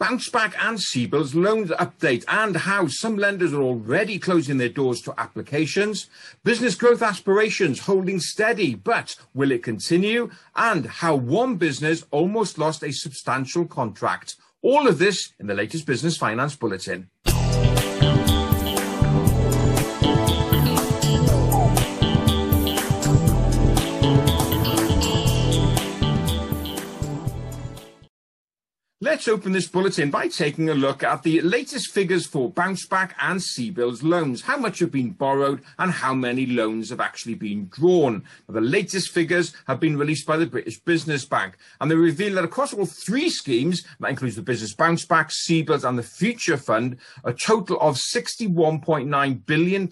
[0.00, 5.02] Bounce Back and CBILS loans update and how some lenders are already closing their doors
[5.02, 6.08] to applications,
[6.42, 10.30] business growth aspirations holding steady, but will it continue?
[10.56, 14.36] And how one business almost lost a substantial contract.
[14.62, 17.10] All of this in the latest Business Finance Bulletin.
[29.20, 33.14] Let's open this bulletin by taking a look at the latest figures for bounce back
[33.20, 37.68] and CBILS loans, how much have been borrowed and how many loans have actually been
[37.68, 38.24] drawn.
[38.48, 42.36] Now, the latest figures have been released by the British Business Bank and they reveal
[42.36, 46.56] that across all three schemes, that includes the Business Bounce Back, CBILS and the Future
[46.56, 49.90] Fund, a total of £61.9 billion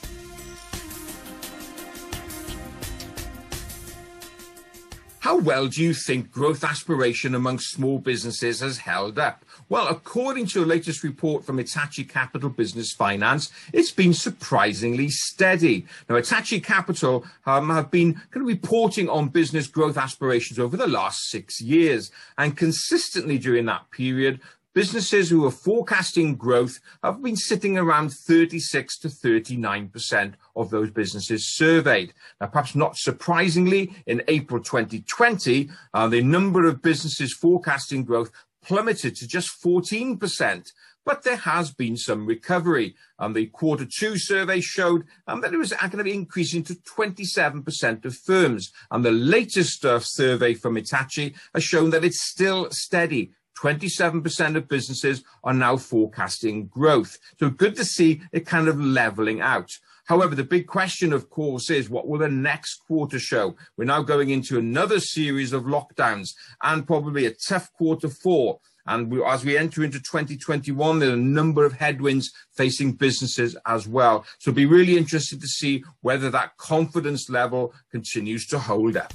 [5.23, 9.45] How well do you think growth aspiration among small businesses has held up?
[9.69, 15.85] Well, according to a latest report from Hitachi Capital Business Finance, it's been surprisingly steady.
[16.09, 20.87] Now, Hitachi Capital um, have been kind of reporting on business growth aspirations over the
[20.87, 24.41] last six years, and consistently during that period,
[24.73, 31.55] businesses who are forecasting growth have been sitting around 36 to 39% of those businesses
[31.55, 32.13] surveyed.
[32.41, 38.31] Now, perhaps not surprisingly, in April 2020, uh, the number of businesses forecasting growth
[38.63, 40.71] plummeted to just 14%.
[41.05, 42.95] But there has been some recovery.
[43.19, 48.05] Um, the quarter two survey showed um, that it was going to increasing to 27%
[48.05, 48.71] of firms.
[48.89, 53.31] And the latest uh, survey from Hitachi has shown that it's still steady
[53.61, 57.17] 27% of businesses are now forecasting growth.
[57.39, 59.71] So good to see it kind of leveling out.
[60.05, 63.55] However, the big question, of course, is what will the next quarter show?
[63.77, 68.59] We're now going into another series of lockdowns and probably a tough quarter four.
[68.85, 73.55] And we, as we enter into 2021, there are a number of headwinds facing businesses
[73.65, 74.25] as well.
[74.39, 79.13] So be really interested to see whether that confidence level continues to hold up.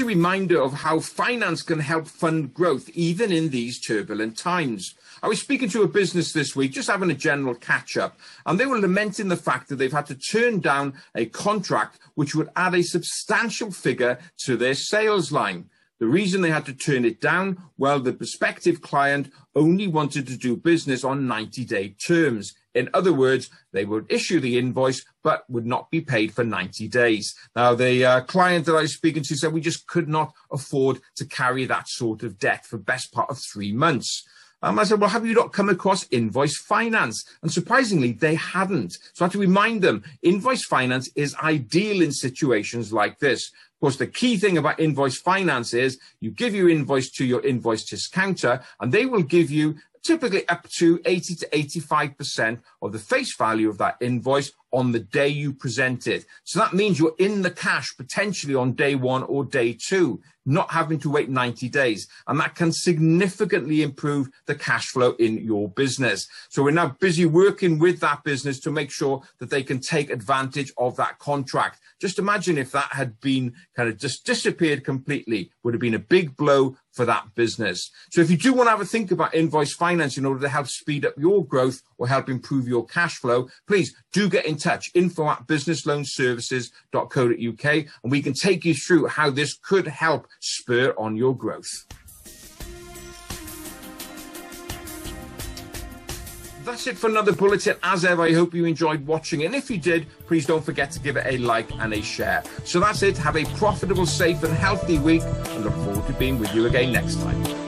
[0.00, 4.94] A reminder of how finance can help fund growth even in these turbulent times.
[5.22, 8.58] I was speaking to a business this week, just having a general catch up, and
[8.58, 12.48] they were lamenting the fact that they've had to turn down a contract which would
[12.56, 15.68] add a substantial figure to their sales line.
[16.00, 20.36] The reason they had to turn it down, well, the prospective client only wanted to
[20.36, 22.54] do business on 90 day terms.
[22.74, 26.88] In other words, they would issue the invoice, but would not be paid for 90
[26.88, 27.34] days.
[27.54, 31.00] Now, the uh, client that I was speaking to said we just could not afford
[31.16, 34.26] to carry that sort of debt for best part of three months.
[34.62, 37.24] Um, I said, well, have you not come across invoice finance?
[37.42, 38.98] And surprisingly, they hadn't.
[39.14, 43.50] So I had to remind them, invoice finance is ideal in situations like this.
[43.80, 47.40] Of course, the key thing about invoice finance is you give your invoice to your
[47.40, 52.98] invoice discounter and they will give you typically up to 80 to 85% of the
[52.98, 56.24] face value of that invoice on the day you present it.
[56.44, 60.70] So that means you're in the cash potentially on day one or day two, not
[60.70, 62.06] having to wait 90 days.
[62.28, 66.28] And that can significantly improve the cash flow in your business.
[66.50, 70.10] So we're now busy working with that business to make sure that they can take
[70.10, 71.80] advantage of that contract.
[72.00, 75.98] Just imagine if that had been kind of just disappeared completely, would have been a
[75.98, 77.90] big blow for that business.
[78.10, 80.48] So if you do want to have a think about invoice finance in order to
[80.48, 84.56] help speed up your growth or help improve your cash flow, please do get in
[84.56, 84.90] touch.
[84.94, 91.14] Info at businessloanservices.co.uk and we can take you through how this could help spur on
[91.16, 91.86] your growth.
[96.64, 97.76] That's it for another bulletin.
[97.82, 99.44] As ever, I hope you enjoyed watching.
[99.44, 102.42] And if you did, please don't forget to give it a like and a share.
[102.64, 103.16] So that's it.
[103.16, 105.22] Have a profitable, safe, and healthy week.
[105.22, 105.89] And look forward
[106.20, 107.59] being with you again next time.